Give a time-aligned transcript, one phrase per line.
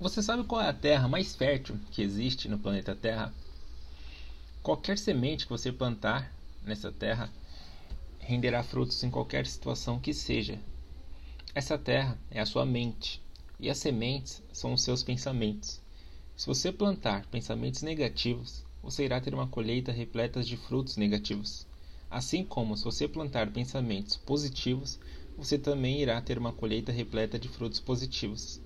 [0.00, 3.34] Você sabe qual é a terra mais fértil que existe no planeta Terra?
[4.62, 6.32] Qualquer semente que você plantar
[6.62, 7.28] nessa terra
[8.20, 10.56] renderá frutos em qualquer situação que seja.
[11.52, 13.20] Essa terra é a sua mente
[13.58, 15.80] e as sementes são os seus pensamentos.
[16.36, 21.66] Se você plantar pensamentos negativos, você irá ter uma colheita repleta de frutos negativos.
[22.08, 24.96] Assim como se você plantar pensamentos positivos,
[25.36, 28.60] você também irá ter uma colheita repleta de frutos positivos.